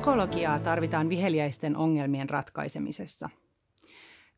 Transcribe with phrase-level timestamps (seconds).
[0.00, 3.30] Psykologiaa tarvitaan viheliäisten ongelmien ratkaisemisessa.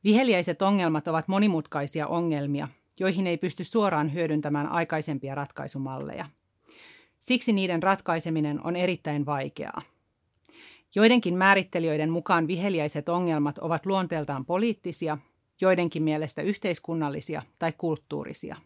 [0.05, 2.69] Viheliäiset ongelmat ovat monimutkaisia ongelmia,
[3.01, 6.27] joihin ei pysty suoraan hyödyntämään aikaisempia ratkaisumalleja.
[7.19, 9.83] Siksi niiden ratkaiseminen on erittäin vaikeaa.
[10.95, 15.19] Joidenkin määrittelijöiden mukaan viheliäiset ongelmat ovat luonteeltaan poliittisia,
[15.61, 18.57] joidenkin mielestä yhteiskunnallisia tai kulttuurisia.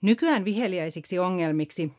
[0.00, 1.92] Nykyään viheliäisiksi ongelmiksi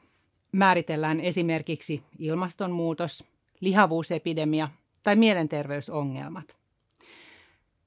[0.51, 3.23] määritellään esimerkiksi ilmastonmuutos,
[3.59, 4.69] lihavuusepidemia
[5.03, 6.57] tai mielenterveysongelmat.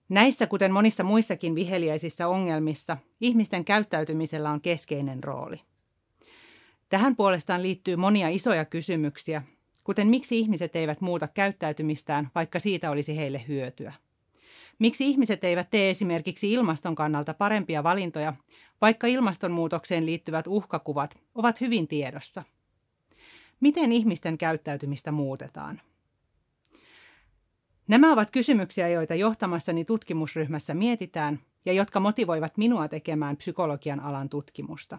[0.08, 5.60] Näissä, kuten monissa muissakin viheliäisissä ongelmissa, ihmisten käyttäytymisellä on keskeinen rooli.
[6.88, 9.42] Tähän puolestaan liittyy monia isoja kysymyksiä,
[9.84, 13.92] kuten miksi ihmiset eivät muuta käyttäytymistään, vaikka siitä olisi heille hyötyä.
[14.78, 18.34] Miksi ihmiset eivät tee esimerkiksi ilmaston kannalta parempia valintoja,
[18.80, 22.42] vaikka ilmastonmuutokseen liittyvät uhkakuvat ovat hyvin tiedossa?
[23.60, 25.80] Miten ihmisten käyttäytymistä muutetaan?
[27.88, 34.98] Nämä ovat kysymyksiä, joita johtamassani tutkimusryhmässä mietitään ja jotka motivoivat minua tekemään psykologian alan tutkimusta.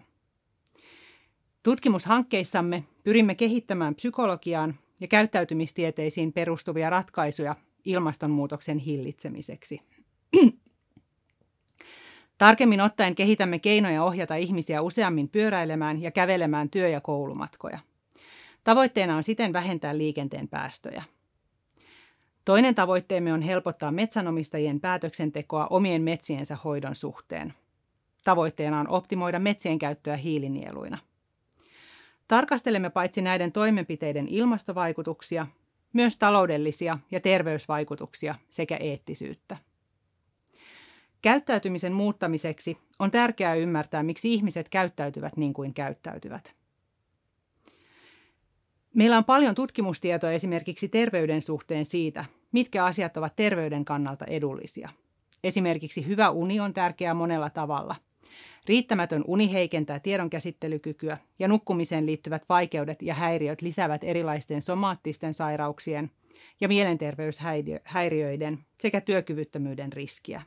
[1.62, 9.80] Tutkimushankkeissamme pyrimme kehittämään psykologiaan ja käyttäytymistieteisiin perustuvia ratkaisuja ilmastonmuutoksen hillitsemiseksi.
[12.42, 17.78] Tarkemmin ottaen kehitämme keinoja ohjata ihmisiä useammin pyöräilemään ja kävelemään työ- ja koulumatkoja.
[18.64, 21.02] Tavoitteena on siten vähentää liikenteen päästöjä.
[22.44, 27.54] Toinen tavoitteemme on helpottaa metsänomistajien päätöksentekoa omien metsiensä hoidon suhteen.
[28.24, 30.98] Tavoitteena on optimoida metsien käyttöä hiilinieluina.
[32.28, 35.46] Tarkastelemme paitsi näiden toimenpiteiden ilmastovaikutuksia,
[35.92, 39.56] myös taloudellisia ja terveysvaikutuksia sekä eettisyyttä.
[41.22, 46.54] Käyttäytymisen muuttamiseksi on tärkeää ymmärtää, miksi ihmiset käyttäytyvät niin kuin käyttäytyvät.
[48.94, 54.88] Meillä on paljon tutkimustietoa esimerkiksi terveyden suhteen siitä, mitkä asiat ovat terveyden kannalta edullisia.
[55.44, 57.96] Esimerkiksi hyvä uni on tärkeää monella tavalla.
[58.66, 66.10] Riittämätön uni heikentää tiedonkäsittelykykyä ja nukkumiseen liittyvät vaikeudet ja häiriöt lisäävät erilaisten somaattisten sairauksien
[66.60, 70.42] ja mielenterveyshäiriöiden sekä työkyvyttömyyden riskiä.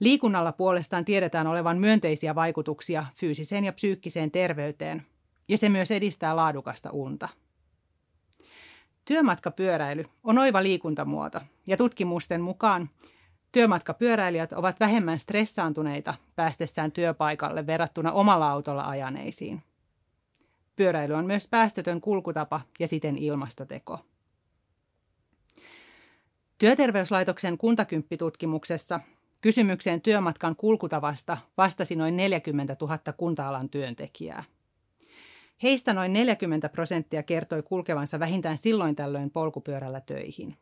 [0.00, 5.06] Liikunnalla puolestaan tiedetään olevan myönteisiä vaikutuksia fyysiseen ja psyykkiseen terveyteen,
[5.48, 7.28] ja se myös edistää laadukasta unta.
[9.04, 12.90] Työmatkapyöräily on oiva liikuntamuoto, ja tutkimusten mukaan
[13.52, 19.62] työmatkapyöräilijät ovat vähemmän stressaantuneita päästessään työpaikalle verrattuna omalla autolla ajaneisiin.
[20.76, 23.98] Pyöräily on myös päästötön kulkutapa ja siten ilmastoteko.
[26.58, 29.00] Työterveyslaitoksen kuntakymppitutkimuksessa
[29.40, 34.44] kysymykseen työmatkan kulkutavasta vastasi noin 40 000 kunta-alan työntekijää.
[35.62, 40.56] Heistä noin 40 prosenttia kertoi kulkevansa vähintään silloin tällöin polkupyörällä töihin.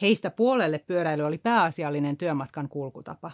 [0.00, 3.30] Heistä puolelle pyöräily oli pääasiallinen työmatkan kulkutapa.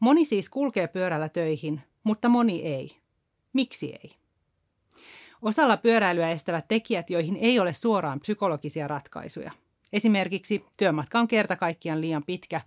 [0.00, 2.96] Moni siis kulkee pyörällä töihin, mutta moni ei.
[3.52, 4.12] Miksi ei?
[5.42, 9.52] Osalla pyöräilyä estävät tekijät, joihin ei ole suoraan psykologisia ratkaisuja.
[9.92, 12.60] Esimerkiksi työmatka on kerta kaikkiaan liian pitkä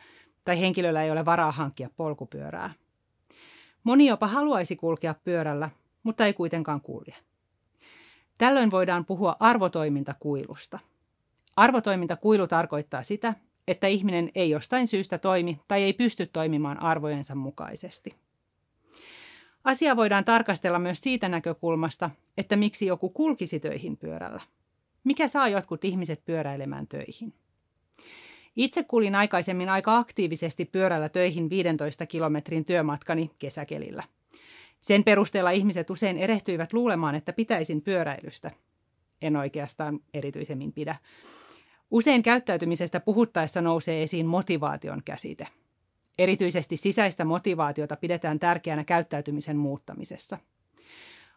[0.44, 2.74] tai henkilöllä ei ole varaa hankkia polkupyörää.
[3.84, 5.70] Moni jopa haluaisi kulkea pyörällä,
[6.04, 7.16] mutta ei kuitenkaan kulje.
[8.38, 10.80] Tällöin voidaan puhua arvotoimintakuilusta.
[11.56, 13.34] Arvotoimintakuilu tarkoittaa sitä,
[13.68, 18.16] että ihminen ei jostain syystä toimi tai ei pysty toimimaan arvojensa mukaisesti.
[19.64, 24.42] Asia voidaan tarkastella myös siitä näkökulmasta, että miksi joku kulkisi töihin pyörällä.
[25.04, 27.34] Mikä saa jotkut ihmiset pyöräilemään töihin?
[28.56, 34.04] Itse kulin aikaisemmin aika aktiivisesti pyörällä töihin 15 kilometrin työmatkani kesäkelillä–
[34.84, 38.52] sen perusteella ihmiset usein erehtyivät luulemaan, että pitäisin pyöräilystä.
[39.22, 40.96] En oikeastaan erityisemmin pidä.
[41.92, 45.48] Usein käyttäytymisestä puhuttaessa nousee esiin motivaation käsite.
[46.18, 50.38] Erityisesti sisäistä motivaatiota pidetään tärkeänä käyttäytymisen muuttamisessa.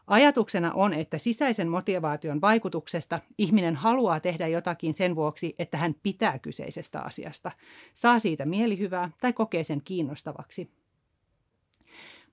[0.07, 6.39] Ajatuksena on, että sisäisen motivaation vaikutuksesta ihminen haluaa tehdä jotakin sen vuoksi, että hän pitää
[6.39, 7.51] kyseisestä asiasta,
[7.95, 10.71] saa siitä mielihyvää tai kokee sen kiinnostavaksi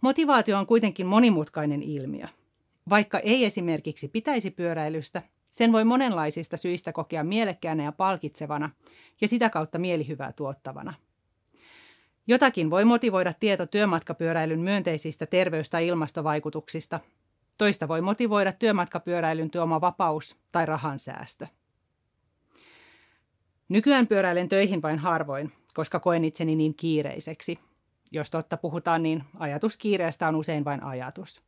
[0.04, 2.26] Motivaatio on kuitenkin monimutkainen ilmiö.
[2.90, 5.22] Vaikka ei esimerkiksi pitäisi pyöräilystä,
[5.52, 8.70] sen voi monenlaisista syistä kokea mielekkäänä ja palkitsevana
[9.22, 10.94] ja sitä kautta mielihyvää tuottavana.
[12.28, 17.00] Jotakin voi motivoida tieto työmatkapyöräilyn myönteisistä terveys- tai ilmastovaikutuksista.
[17.58, 21.48] Toista voi motivoida työmatkapyöräilyn tuoma vapaus tai rahansäästö.
[23.70, 27.60] Nykyään pyöräilen töihin vain harvoin, koska koen itseni niin kiireiseksi,
[28.12, 31.42] jos totta puhutaan, niin ajatus kiireestä on usein vain ajatus.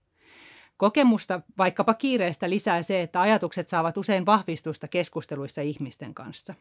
[0.77, 6.53] Kokemusta vaikkapa kiireestä lisää se, että ajatukset saavat usein vahvistusta keskusteluissa ihmisten kanssa.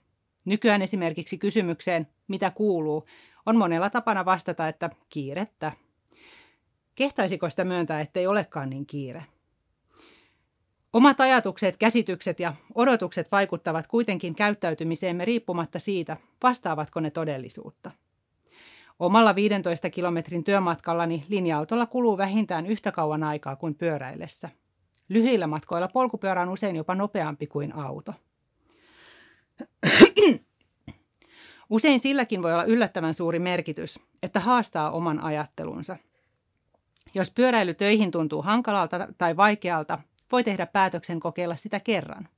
[0.45, 3.07] Nykyään esimerkiksi kysymykseen, mitä kuuluu,
[3.47, 5.73] on monella tapana vastata, että kiirettä.
[6.95, 9.25] Kehtaisiko sitä myöntää, ettei olekaan niin kiire?
[10.95, 17.91] Omat ajatukset, käsitykset ja odotukset vaikuttavat kuitenkin käyttäytymiseemme riippumatta siitä, vastaavatko ne todellisuutta.
[18.99, 24.51] Omalla 15 kilometrin työmatkallani linja-autolla kuluu vähintään yhtä kauan aikaa kuin pyöräillessä.
[25.09, 28.15] Lyhyillä matkoilla polkupyörä on usein jopa nopeampi kuin auto.
[31.71, 35.97] Usein silläkin voi olla yllättävän suuri merkitys, että haastaa oman ajattelunsa.
[37.15, 39.99] Jos pyöräily töihin tuntuu hankalalta tai vaikealta,
[40.33, 42.29] voi tehdä päätöksen kokeilla sitä kerran.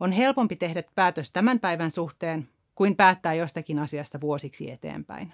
[0.00, 5.32] On helpompi tehdä päätös tämän päivän suhteen kuin päättää jostakin asiasta vuosiksi eteenpäin.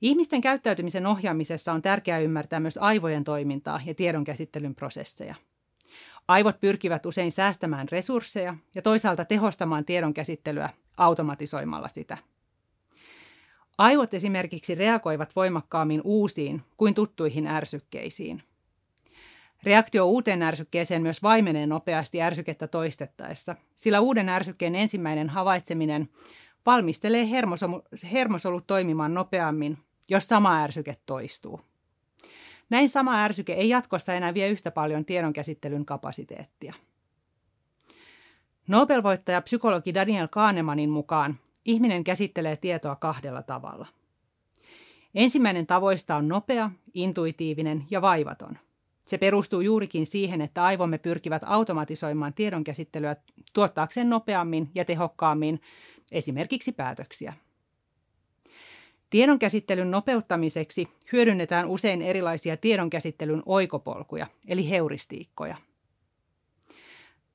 [0.00, 5.34] Ihmisten käyttäytymisen ohjaamisessa on tärkeää ymmärtää myös aivojen toimintaa ja tiedonkäsittelyn prosesseja.
[6.28, 12.18] Aivot pyrkivät usein säästämään resursseja ja toisaalta tehostamaan tiedonkäsittelyä automatisoimalla sitä.
[13.78, 18.42] Aivot esimerkiksi reagoivat voimakkaammin uusiin kuin tuttuihin ärsykkeisiin.
[19.62, 26.08] Reaktio uuteen ärsykkeeseen myös vaimenee nopeasti ärsykettä toistettaessa, sillä uuden ärsykkeen ensimmäinen havaitseminen
[26.66, 27.28] valmistelee
[28.12, 29.78] hermosolut toimimaan nopeammin,
[30.08, 31.60] jos sama ärsyke toistuu.
[32.70, 36.74] Näin sama ärsyke ei jatkossa enää vie yhtä paljon tiedonkäsittelyn kapasiteettia.
[38.66, 43.86] Nobel-voittaja psykologi Daniel Kahnemanin mukaan ihminen käsittelee tietoa kahdella tavalla.
[45.14, 48.58] Ensimmäinen tavoista on nopea, intuitiivinen ja vaivaton–
[49.08, 53.16] se perustuu juurikin siihen, että aivomme pyrkivät automatisoimaan tiedonkäsittelyä
[53.52, 55.60] tuottaakseen nopeammin ja tehokkaammin
[56.12, 57.34] esimerkiksi päätöksiä.
[59.10, 65.56] Tiedonkäsittelyn nopeuttamiseksi hyödynnetään usein erilaisia tiedonkäsittelyn oikopolkuja, eli heuristiikkoja.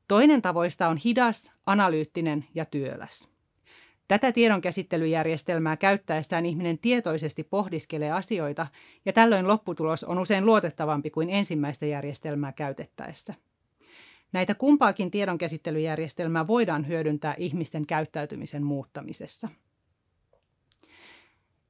[0.08, 3.33] Toinen tavoista on hidas, analyyttinen ja työläs.
[4.08, 8.68] Tätä tiedonkäsittelyjärjestelmää käyttäessään ihminen tietoisesti pohdiskelee asioita
[9.06, 13.34] ja tällöin lopputulos on usein luotettavampi kuin ensimmäistä järjestelmää käytettäessä.
[14.32, 19.50] Näitä kumpaakin tiedonkäsittelyjärjestelmää voidaan hyödyntää ihmisten käyttäytymisen muuttamisessa.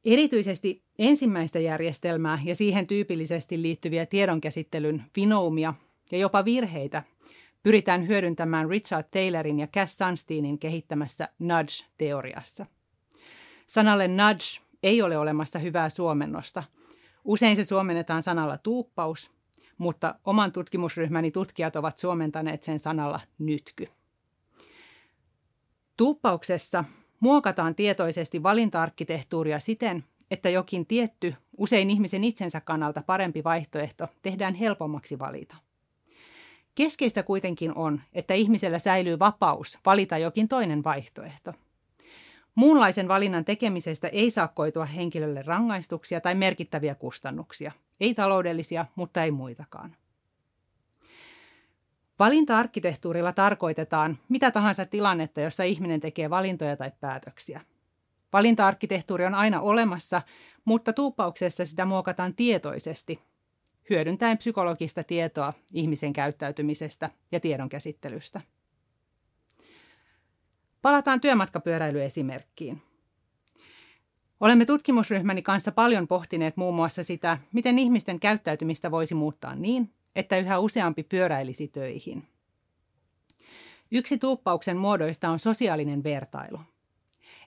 [0.06, 5.74] Erityisesti ensimmäistä järjestelmää ja siihen tyypillisesti liittyviä tiedonkäsittelyn vinoumia
[6.12, 7.04] ja jopa virheitä
[7.64, 12.66] pyritään hyödyntämään Richard Taylorin ja Cass Sunsteinin kehittämässä nudge-teoriassa.
[13.68, 16.64] Sanalle nudge ei ole olemassa hyvää suomennosta.
[17.26, 19.32] Usein se suomennetaan sanalla tuuppaus,
[19.78, 23.88] mutta oman tutkimusryhmäni tutkijat ovat suomentaneet sen sanalla nytky.
[25.98, 26.84] Tuuppauksessa
[27.20, 35.20] muokataan tietoisesti valinta-arkkitehtuuria siten, että jokin tietty, usein ihmisen itsensä kannalta parempi vaihtoehto tehdään helpommaksi
[35.20, 35.56] valita.
[36.76, 41.54] Keskeistä kuitenkin on, että ihmisellä säilyy vapaus valita jokin toinen vaihtoehto.
[42.56, 47.72] Muunlaisen valinnan tekemisestä ei saa koitua henkilölle rangaistuksia tai merkittäviä kustannuksia.
[48.00, 49.96] Ei taloudellisia, mutta ei muitakaan.
[52.20, 57.62] Valinta-arkkitehtuurilla tarkoitetaan mitä tahansa tilannetta, jossa ihminen tekee valintoja tai päätöksiä.
[58.34, 60.22] Valinta-arkkitehtuuri on aina olemassa,
[60.66, 63.20] mutta tuuppauksessa sitä muokataan tietoisesti
[63.90, 68.42] hyödyntäen psykologista tietoa ihmisen käyttäytymisestä ja tiedon käsittelystä.
[70.82, 72.82] Palataan työmatkapyöräilyesimerkkiin.
[74.40, 80.38] Olemme tutkimusryhmäni kanssa paljon pohtineet muun muassa sitä, miten ihmisten käyttäytymistä voisi muuttaa niin, että
[80.38, 82.28] yhä useampi pyöräilisi töihin.
[83.92, 86.60] Yksi tuuppauksen muodoista on sosiaalinen vertailu.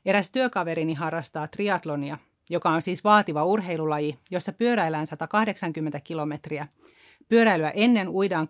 [0.05, 2.19] Eräs työkaverini harrastaa triatlonia
[2.51, 6.69] joka on siis vaativa urheilulaji, jossa pyöräillään 180 kilometriä.
[7.29, 8.49] Pyöräilyä ennen uidaan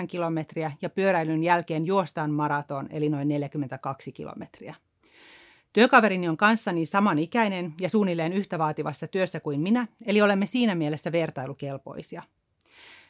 [0.00, 4.74] 3,8 kilometriä ja pyöräilyn jälkeen juostaan maraton, eli noin 42 kilometriä.
[5.72, 11.12] Työkaverini on kanssani samanikäinen ja suunnilleen yhtä vaativassa työssä kuin minä, eli olemme siinä mielessä
[11.12, 12.22] vertailukelpoisia.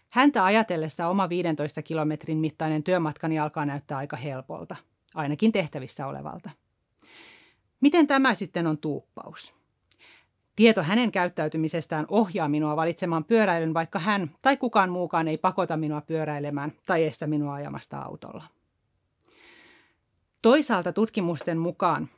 [0.08, 4.76] Häntä ajatellessa oma 15 kilometrin mittainen työmatkani alkaa näyttää aika helpolta,
[5.14, 6.50] ainakin tehtävissä olevalta.
[7.80, 9.55] Miten tämä sitten on tuuppaus?
[10.56, 16.00] Tieto hänen käyttäytymisestään ohjaa minua valitsemaan pyöräilyn, vaikka hän tai kukaan muukaan ei pakota minua
[16.00, 18.44] pyöräilemään tai estä minua ajamasta autolla.
[20.42, 22.08] Toisaalta tutkimusten mukaan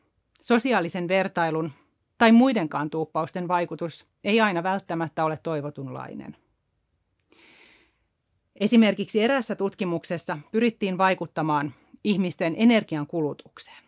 [0.40, 1.72] sosiaalisen vertailun
[2.18, 6.36] tai muidenkaan tuuppausten vaikutus ei aina välttämättä ole toivotunlainen.
[8.60, 13.84] Esimerkiksi erässä tutkimuksessa pyrittiin vaikuttamaan ihmisten energian kulutukseen.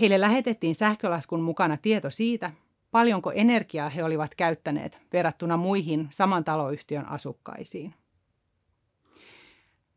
[0.00, 2.52] Heille lähetettiin sähkölaskun mukana tieto siitä,
[2.94, 7.94] paljonko energiaa he olivat käyttäneet verrattuna muihin saman taloyhtiön asukkaisiin.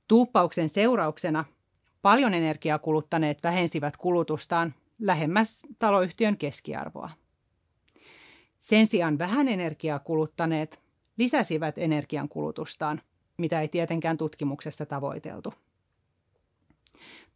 [0.07, 1.45] Tuuppauksen seurauksena
[2.01, 7.09] paljon energiaa kuluttaneet vähensivät kulutustaan lähemmäs taloyhtiön keskiarvoa.
[8.59, 10.81] Sen sijaan vähän energiaa kuluttaneet
[11.17, 13.01] lisäsivät energian kulutustaan,
[13.37, 15.53] mitä ei tietenkään tutkimuksessa tavoiteltu.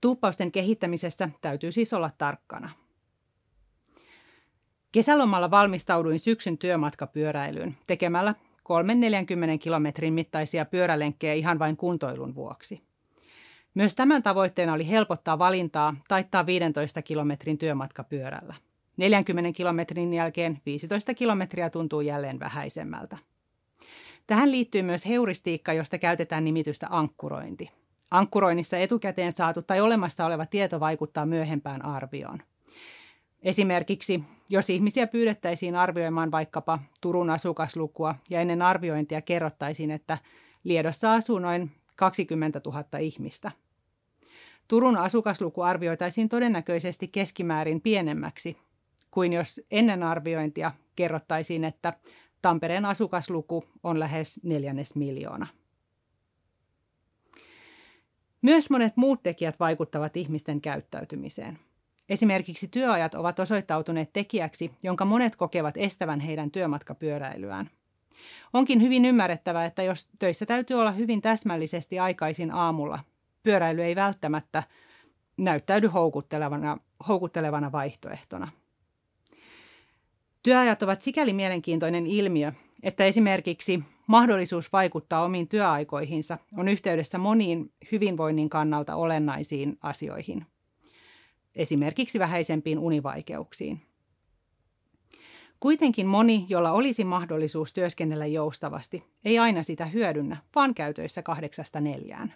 [0.02, 2.81] Tuuppausten kehittämisessä täytyy siis olla tarkkana.
[4.92, 12.82] Kesälomalla valmistauduin syksyn työmatkapyöräilyyn tekemällä 340 kilometrin mittaisia pyörälenkkejä ihan vain kuntoilun vuoksi.
[13.74, 18.56] Myös tämän tavoitteena oli helpottaa valintaa taittaa 15 kilometrin työmatka pyörällä.
[18.98, 23.18] 40 kilometrin jälkeen 15 kilometriä tuntuu jälleen vähäisemmältä.
[24.28, 27.72] Tähän liittyy myös heuristiikka, josta käytetään nimitystä ankkurointi.
[28.12, 32.40] Ankkuroinnissa etukäteen saatu tai olemassa oleva tieto vaikuttaa myöhempään arvioon.
[33.42, 40.18] Esimerkiksi, jos ihmisiä pyydettäisiin arvioimaan vaikkapa Turun asukaslukua ja ennen arviointia kerrottaisiin, että
[40.64, 43.52] Liedossa asuu noin 20 000 ihmistä.
[44.68, 48.58] Turun asukasluku arvioitaisiin todennäköisesti keskimäärin pienemmäksi
[49.12, 51.94] kuin jos ennen arviointia kerrottaisiin, että
[52.42, 55.48] Tampereen asukasluku on lähes neljännes miljoona.
[58.42, 61.60] Myös monet muut tekijät vaikuttavat ihmisten käyttäytymiseen.
[62.10, 67.70] Esimerkiksi työajat ovat osoittautuneet tekijäksi, jonka monet kokevat estävän heidän työmatkapyöräilyään.
[68.54, 73.00] Onkin hyvin ymmärrettävää, että jos töissä täytyy olla hyvin täsmällisesti aikaisin aamulla,
[73.44, 74.64] pyöräily ei välttämättä
[75.38, 76.78] näyttäydy houkuttelevana,
[77.08, 78.48] houkuttelevana vaihtoehtona.
[80.44, 82.52] Työajat ovat sikäli mielenkiintoinen ilmiö,
[82.84, 90.46] että esimerkiksi mahdollisuus vaikuttaa omiin työaikoihinsa on yhteydessä moniin hyvinvoinnin kannalta olennaisiin asioihin,
[91.56, 93.82] esimerkiksi vähäisempiin univaikeuksiin.
[95.60, 102.34] Kuitenkin moni, jolla olisi mahdollisuus työskennellä joustavasti, ei aina sitä hyödynnä, vaan käytöissä kahdeksasta neljään.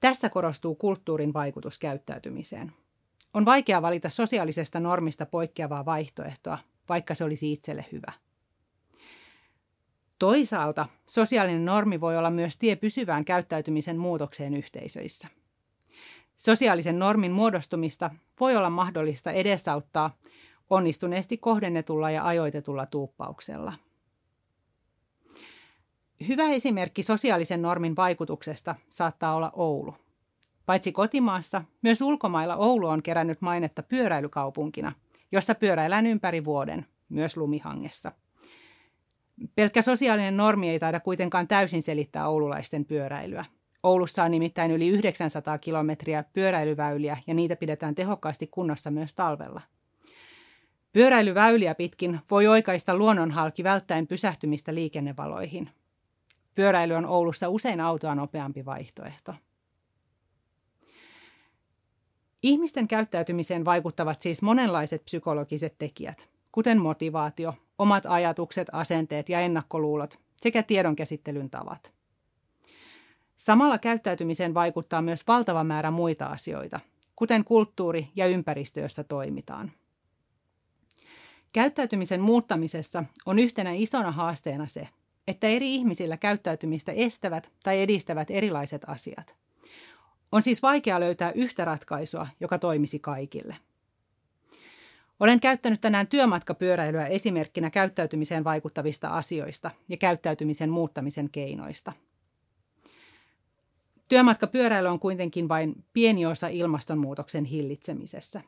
[0.00, 2.72] Tässä korostuu kulttuurin vaikutus käyttäytymiseen.
[3.34, 6.58] On vaikea valita sosiaalisesta normista poikkeavaa vaihtoehtoa,
[6.88, 8.12] vaikka se olisi itselle hyvä.
[10.18, 15.28] Toisaalta sosiaalinen normi voi olla myös tie pysyvään käyttäytymisen muutokseen yhteisöissä.
[16.36, 18.10] Sosiaalisen normin muodostumista
[18.40, 20.16] voi olla mahdollista edesauttaa
[20.70, 23.72] onnistuneesti kohdennetulla ja ajoitetulla tuuppauksella.
[26.28, 29.94] Hyvä esimerkki sosiaalisen normin vaikutuksesta saattaa olla Oulu.
[30.66, 34.92] Paitsi kotimaassa, myös ulkomailla Oulu on kerännyt mainetta pyöräilykaupunkina,
[35.32, 38.12] jossa pyöräillään ympäri vuoden, myös lumihangessa.
[39.54, 43.44] Pelkkä sosiaalinen normi ei taida kuitenkaan täysin selittää oululaisten pyöräilyä.
[43.82, 49.60] Oulussa on nimittäin yli 900 kilometriä pyöräilyväyliä ja niitä pidetään tehokkaasti kunnossa myös talvella.
[50.92, 55.70] Pyöräilyväyliä pitkin voi oikaista luonnonhalki välttäen pysähtymistä liikennevaloihin.
[56.54, 59.34] Pyöräily on Oulussa usein autoa nopeampi vaihtoehto.
[62.42, 70.62] Ihmisten käyttäytymiseen vaikuttavat siis monenlaiset psykologiset tekijät, kuten motivaatio, omat ajatukset, asenteet ja ennakkoluulot sekä
[70.62, 72.01] tiedonkäsittelyn tavat.
[73.42, 76.80] Samalla käyttäytymiseen vaikuttaa myös valtava määrä muita asioita,
[77.16, 79.72] kuten kulttuuri ja ympäristö, jossa toimitaan.
[81.52, 84.88] Käyttäytymisen muuttamisessa on yhtenä isona haasteena se,
[85.28, 89.36] että eri ihmisillä käyttäytymistä estävät tai edistävät erilaiset asiat.
[90.32, 93.56] On siis vaikea löytää yhtä ratkaisua, joka toimisi kaikille.
[95.20, 101.92] Olen käyttänyt tänään työmatkapyöräilyä esimerkkinä käyttäytymiseen vaikuttavista asioista ja käyttäytymisen muuttamisen keinoista.
[104.12, 108.40] Työmatkapyöräily on kuitenkin vain pieni osa ilmastonmuutoksen hillitsemisessä.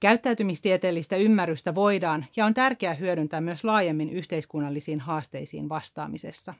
[0.00, 6.54] Käyttäytymistieteellistä ymmärrystä voidaan ja on tärkeää hyödyntää myös laajemmin yhteiskunnallisiin haasteisiin vastaamisessa.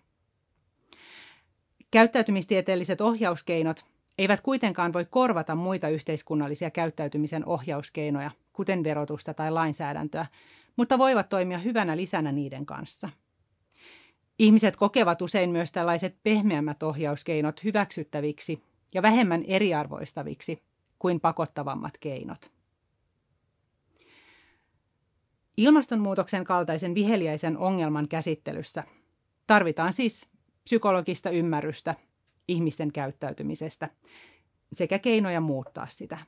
[1.91, 3.85] Käyttäytymistieteelliset ohjauskeinot
[4.19, 10.27] eivät kuitenkaan voi korvata muita yhteiskunnallisia käyttäytymisen ohjauskeinoja, kuten verotusta tai lainsäädäntöä,
[10.77, 13.09] mutta voivat toimia hyvänä lisänä niiden kanssa.
[14.39, 18.63] Ihmiset kokevat usein myös tällaiset pehmeämmät ohjauskeinot hyväksyttäviksi
[18.95, 20.63] ja vähemmän eriarvoistaviksi
[20.99, 22.51] kuin pakottavammat keinot.
[25.57, 28.85] Ilmastonmuutoksen kaltaisen viheliäisen ongelman käsittelyssä
[29.47, 30.29] tarvitaan siis
[30.65, 31.95] psykologista ymmärrystä
[32.49, 33.89] ihmisten käyttäytymisestä
[34.73, 36.19] sekä keinoja muuttaa sitä.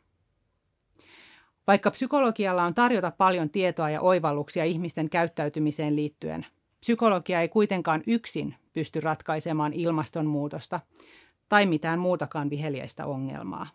[1.66, 6.46] Vaikka psykologialla on tarjota paljon tietoa ja oivalluksia ihmisten käyttäytymiseen liittyen,
[6.84, 10.80] psykologia ei kuitenkaan yksin pysty ratkaisemaan ilmastonmuutosta
[11.48, 13.66] tai mitään muutakaan viheliäistä ongelmaa.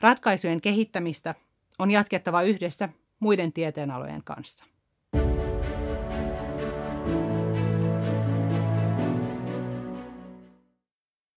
[0.00, 1.34] Ratkaisujen kehittämistä
[1.78, 4.64] on jatkettava yhdessä muiden tieteenalojen kanssa.